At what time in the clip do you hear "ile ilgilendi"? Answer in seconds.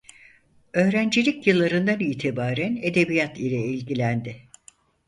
3.39-4.47